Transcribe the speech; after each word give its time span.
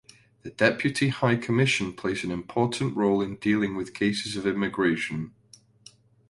The 0.41 0.49
Deputy 0.49 1.09
High 1.09 1.35
Commission 1.35 1.93
plays 1.93 2.23
an 2.23 2.31
important 2.31 2.97
role 2.97 3.21
in 3.21 3.35
dealing 3.35 3.75
with 3.75 3.93
cases 3.93 4.35
of 4.35 4.47
immigration. 4.47 5.35